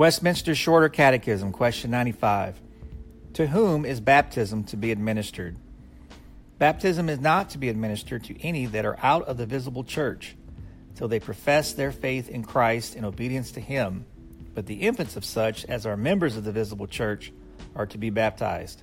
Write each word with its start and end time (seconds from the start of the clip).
Westminster 0.00 0.54
Shorter 0.54 0.88
Catechism, 0.88 1.52
question 1.52 1.90
95. 1.90 2.58
To 3.34 3.48
whom 3.48 3.84
is 3.84 4.00
baptism 4.00 4.64
to 4.64 4.78
be 4.78 4.92
administered? 4.92 5.58
Baptism 6.58 7.10
is 7.10 7.20
not 7.20 7.50
to 7.50 7.58
be 7.58 7.68
administered 7.68 8.24
to 8.24 8.42
any 8.42 8.64
that 8.64 8.86
are 8.86 8.98
out 9.02 9.28
of 9.28 9.36
the 9.36 9.44
visible 9.44 9.84
church, 9.84 10.38
till 10.94 11.06
they 11.06 11.20
profess 11.20 11.74
their 11.74 11.92
faith 11.92 12.30
in 12.30 12.42
Christ 12.42 12.96
in 12.96 13.04
obedience 13.04 13.52
to 13.52 13.60
him. 13.60 14.06
But 14.54 14.64
the 14.64 14.76
infants 14.76 15.16
of 15.16 15.24
such 15.26 15.66
as 15.66 15.84
are 15.84 15.98
members 15.98 16.34
of 16.34 16.44
the 16.44 16.52
visible 16.52 16.86
church 16.86 17.30
are 17.76 17.84
to 17.84 17.98
be 17.98 18.08
baptized. 18.08 18.80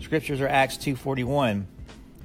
Scriptures 0.00 0.40
are 0.40 0.46
Acts 0.46 0.76
2:41. 0.76 1.66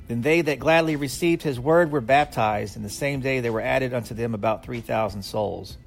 Then 0.07 0.21
they 0.21 0.41
that 0.41 0.59
gladly 0.59 0.95
received 0.95 1.41
his 1.41 1.59
word 1.59 1.91
were 1.91 2.01
baptized, 2.01 2.75
and 2.75 2.85
the 2.85 2.89
same 2.89 3.19
day 3.19 3.39
there 3.39 3.51
were 3.51 3.61
added 3.61 3.95
unto 3.95 4.13
them 4.13 4.35
about 4.35 4.63
3,000 4.63 5.23
souls. 5.23 5.79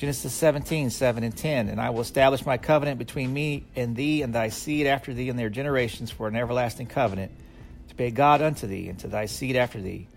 Genesis 0.00 0.32
17, 0.32 0.88
7 0.88 1.24
and 1.24 1.36
10. 1.36 1.68
And 1.68 1.78
I 1.78 1.90
will 1.90 2.00
establish 2.00 2.46
my 2.46 2.56
covenant 2.56 2.98
between 2.98 3.30
me 3.34 3.66
and 3.76 3.94
thee 3.94 4.22
and 4.22 4.34
thy 4.34 4.48
seed 4.48 4.86
after 4.86 5.12
thee 5.12 5.28
and 5.28 5.38
their 5.38 5.50
generations 5.50 6.10
for 6.10 6.26
an 6.26 6.36
everlasting 6.36 6.86
covenant, 6.86 7.30
to 7.88 7.94
be 7.94 8.10
God 8.10 8.40
unto 8.40 8.66
thee 8.66 8.88
and 8.88 8.98
to 9.00 9.08
thy 9.08 9.26
seed 9.26 9.56
after 9.56 9.78
thee. 9.78 10.08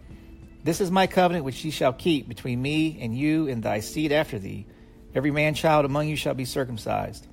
This 0.63 0.79
is 0.79 0.89
my 0.89 1.05
covenant 1.05 1.43
which 1.43 1.65
ye 1.65 1.71
shall 1.71 1.91
keep 1.91 2.29
between 2.29 2.61
me 2.61 2.97
and 3.01 3.13
you 3.13 3.49
and 3.49 3.61
thy 3.61 3.81
seed 3.81 4.13
after 4.13 4.39
thee. 4.39 4.65
Every 5.13 5.31
man 5.31 5.53
child 5.53 5.83
among 5.83 6.07
you 6.07 6.15
shall 6.15 6.33
be 6.33 6.45
circumcised. 6.45 7.27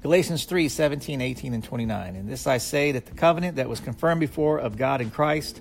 Galatians 0.00 0.46
3, 0.46 0.70
17, 0.70 1.20
18, 1.20 1.52
and 1.52 1.62
29. 1.62 2.16
And 2.16 2.26
this 2.30 2.46
I 2.46 2.56
say 2.56 2.92
that 2.92 3.04
the 3.04 3.14
covenant 3.14 3.56
that 3.56 3.68
was 3.68 3.80
confirmed 3.80 4.20
before 4.20 4.56
of 4.56 4.78
God 4.78 5.02
in 5.02 5.10
Christ, 5.10 5.60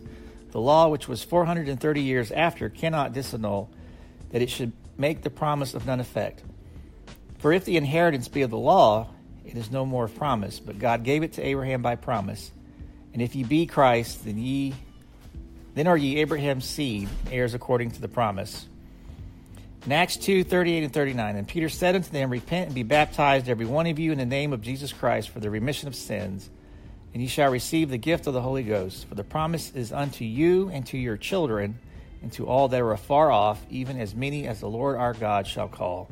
the 0.52 0.62
law 0.62 0.88
which 0.88 1.10
was 1.10 1.22
430 1.22 2.02
years 2.02 2.32
after, 2.32 2.70
cannot 2.70 3.12
disannul, 3.12 3.68
that 4.30 4.42
it 4.42 4.50
should 4.50 4.72
make 4.98 5.22
the 5.22 5.30
promise 5.30 5.74
of 5.74 5.86
none 5.86 6.00
effect. 6.00 6.44
For 7.40 7.54
if 7.54 7.66
the 7.66 7.78
inheritance 7.78 8.28
be 8.28 8.42
of 8.42 8.50
the 8.50 8.58
law, 8.58 9.10
it 9.46 9.56
is 9.56 9.72
no 9.72 9.86
more 9.86 10.06
of 10.06 10.16
promise, 10.16 10.60
but 10.60 10.80
God 10.80 11.04
gave 11.04 11.24
it 11.24 11.34
to 11.34 11.46
Abraham 11.46 11.82
by 11.82 11.96
promise. 11.96 12.52
And 13.14 13.22
if 13.22 13.36
ye 13.36 13.44
be 13.44 13.66
Christ, 13.66 14.26
then 14.26 14.38
ye 14.38 14.74
then 15.76 15.88
are 15.88 15.98
ye 15.98 16.18
Abraham's 16.18 16.66
seed, 16.66 17.10
heirs 17.30 17.54
according 17.54 17.92
to 17.92 18.02
the 18.02 18.08
promise. 18.08 18.66
In 19.86 19.92
Acts 19.92 20.16
2, 20.18 20.46
38 20.46 20.86
and 20.86 20.94
39, 20.94 21.36
and 21.36 21.48
Peter 21.48 21.70
said 21.70 21.96
unto 21.96 22.10
them, 22.10 22.30
Repent 22.30 22.68
and 22.68 22.76
be 22.76 22.84
baptized, 22.84 23.50
every 23.50 23.66
one 23.66 23.86
of 23.86 24.00
you, 24.00 24.14
in 24.14 24.18
the 24.18 24.26
name 24.26 24.54
of 24.54 24.62
Jesus 24.62 24.94
Christ, 24.94 25.30
for 25.30 25.42
the 25.42 25.50
remission 25.50 25.90
of 25.90 25.96
sins, 25.96 26.50
and 27.14 27.22
ye 27.22 27.28
shall 27.28 27.52
receive 27.52 27.90
the 27.90 27.98
gift 27.98 28.26
of 28.26 28.34
the 28.34 28.42
Holy 28.42 28.64
Ghost. 28.64 29.06
For 29.08 29.16
the 29.16 29.24
promise 29.24 29.72
is 29.76 29.92
unto 29.92 30.24
you 30.24 30.70
and 30.70 30.86
to 30.88 30.98
your 30.98 31.18
children, 31.18 31.78
and 32.26 32.34
to 32.34 32.48
all 32.48 32.68
that 32.70 32.82
are 32.82 32.92
afar 32.92 33.32
off, 33.32 33.64
even 33.70 34.00
as 34.00 34.16
many 34.16 34.48
as 34.48 34.60
the 34.60 34.68
Lord 34.68 34.98
our 34.98 35.14
God 35.14 35.46
shall 35.46 35.68
call. 35.68 36.10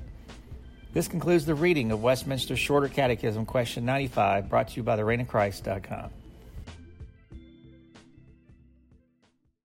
This 0.93 1.07
concludes 1.07 1.47
the 1.47 1.55
reading 1.55 1.91
of 1.91 2.03
Westminster 2.03 2.55
Shorter 2.55 2.87
Catechism, 2.87 3.47
question 3.47 3.83
95, 3.83 4.47
brought 4.47 4.67
to 4.67 4.75
you 4.75 4.83
by 4.83 4.95
the 4.95 5.03
Christ.com. 5.25 6.11